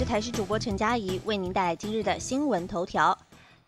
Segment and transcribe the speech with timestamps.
[0.00, 3.18] 是台视主播陈佳怡，为您带来今日的新闻头条。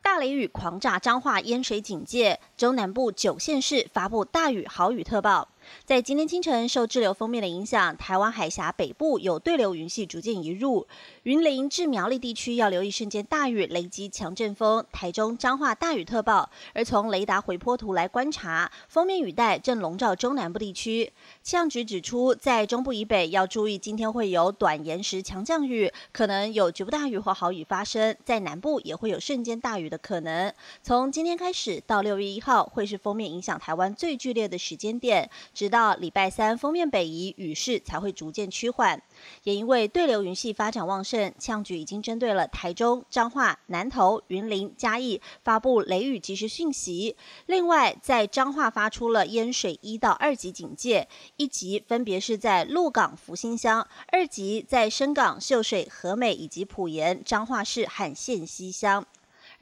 [0.00, 5.48] 大雷雨狂炸彰化淹水警戒，中南部九县市发布大雨豪雨特报。
[5.84, 10.86] 在今天清晨，受滞留锋面的影响，台湾海峡北部有对流云系逐渐移入，
[11.24, 14.84] 云林至苗栗地区要留意瞬间大雨、雷击、强阵风。
[14.92, 21.12] 台中彰化大雨特报，而从雷达回波图来观察，锋面雨带正笼罩中南部地区。
[21.42, 30.52] 气象局指出，在中部以北要注意，今天会有短延时强降雨，可能有局部大雨或豪雨发生；在南部也会有瞬间大雨的可能。
[30.82, 35.28] 从今天开始到六月一号，会是锋面影响台湾最剧烈的时间点。
[35.54, 39.02] 直到礼拜三，封面北移，雨势才会逐渐趋缓。
[39.44, 47.16] 也因为对流云系发展旺盛，气象局已经针对了台中、彰化、南投、云林、嘉义发布雷雨即时讯息。
[47.46, 59.06] 另外，在彰化发出了淹水一到二级警戒，一级分别是在鹿港福兴乡，二级在深港秀水和美以及埔盐彰化市罕县西乡。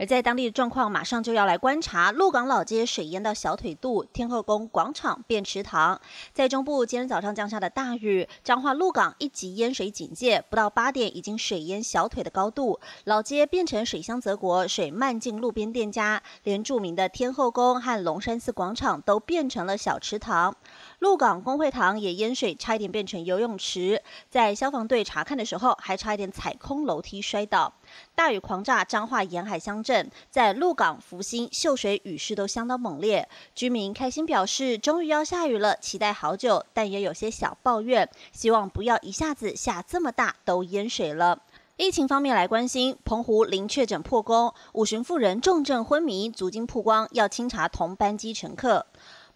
[0.00, 6.00] 而在当地的状况，马上就要来观察鹿港老街水淹到小腿肚，天后宫广场变池塘。
[6.32, 20.56] 在中部今天早上降下的大雨，彰化鹿港一级淹水警戒，不到八点已经水淹小腿的高度，老街变成水乡泽国，水漫进路边店家，连著名的天后宫和龙山寺广场都变成了小池塘。
[21.00, 24.02] 鹿港公会堂也淹水，差一点变成游泳池。
[24.30, 27.74] 在消防队查看的时候，还差一点踩空楼梯摔倒。
[28.14, 33.28] 大雨狂炸彰化沿海乡镇，在鹿港、福兴、秀水雨势都相当猛烈。
[33.54, 41.40] 居民开心表示，终于要下雨了，期待好久，但也有些小抱怨，希望不要一下子下这么大，都淹水了。
[41.76, 48.84] 疫情方面来关心，澎湖零确诊破功，五旬妇人重症昏迷，足经曝光，要清查同班机乘客。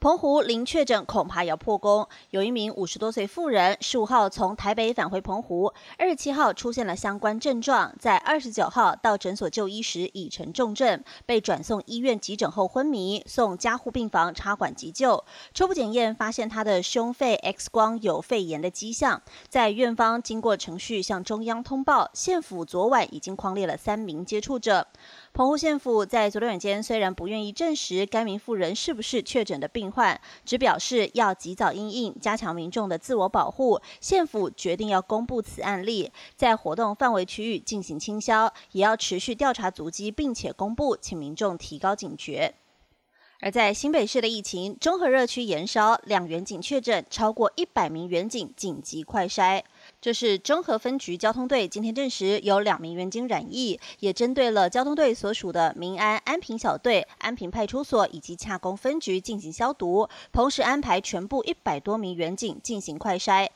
[0.04, 2.06] 澎湖零确诊，恐怕要破功。
[2.28, 15.24] 有一名五十多岁妇人，十五号从台北返回澎湖，二十七号出现了相关症状，在二十九号到诊所就医时已成重症，被转送医院急诊后昏迷，送加护病房插管急救。
[15.54, 24.86] 初步检验发现他的胸肺 X 光有肺炎的迹象，在院方经过程序向中央通报，县府昨晚已经框列了三名接触者。
[25.34, 33.80] 澎湖县府在昨天晚间虽然不愿意证实该名妇人是不是确诊的病患，只表示要及早应应，加强民众的自我保护。
[34.00, 42.54] 县府决定要公布此案例，在活动范围区域进行清消，也要持续调查足迹，并且公布，请民众提高警觉。
[43.40, 49.64] 而在新北市的疫情，中和热区延烧，两员警确诊，超过一百名员警紧急快筛。
[50.04, 63.48] 这是中和分局交通队今天证实有两名员警染疫，也针对了交通队所属的民安安平小队、安平派出所以及洽公分局进行消毒，同时安排全部一百多名员警进行快筛。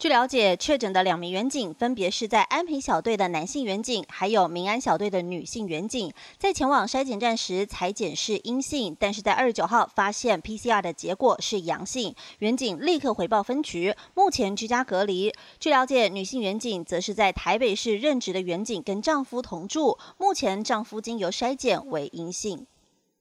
[0.00, 15.34] 据了解，确诊的两名员警分别是在安平小队的男性员警，还有民安小队的女性员警，在前往筛检站时裁检是阴性，但是在二十九号发现 PCR 的结果是阳性，员警立刻回报分局，目前居家隔离。
[15.58, 22.66] 据了解，女性员警则是在台北市任职的员警，跟丈夫同住，目前丈夫经由筛检为阴性。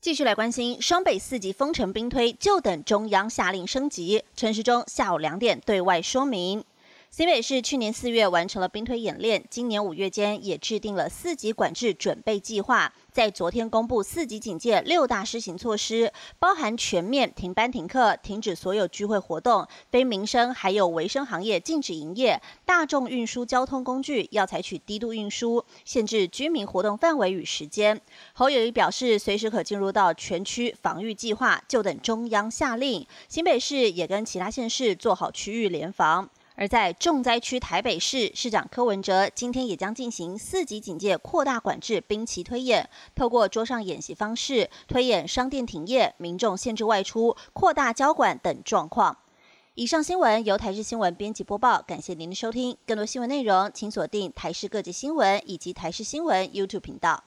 [0.02, 4.24] 继续来关心双北四级封城兵推，就等中央下令升级。
[4.34, 6.64] 陈时中下午两点对外说明。
[7.12, 28.00] 新北市去年四月完成了兵推演练，今年五月间也制定了四级管制准备计划，在昨天公布四级警戒六大施行措施，包含全面停班停课、停止所有聚会活动、非民生还有卫生行业禁止营业，大众运输交通工具要采取低度运输，限制居民活动范围与时间。
[28.34, 33.06] 侯友谊表示，随时可进入到全区防御计划，就等中央下令。
[33.28, 36.30] 新北市也跟其他县市做好区域联防。
[36.60, 49.16] 而在重灾区台北市，市长柯文哲今天也将进行四级警戒扩大管制兵棋推演，透过桌上演习方式推演商店停业、民众限制外出、扩大交管等状况。
[49.76, 52.76] 以上新闻由台视新闻编辑播报，感谢您的收听。
[52.86, 57.24] 更多新闻内容，请锁定台视各界新闻以及台视新闻 YouTube 频道。